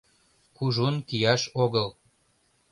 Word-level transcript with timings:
Кужун 0.55 0.95
кияш 1.07 1.41
огыл...» 1.63 1.89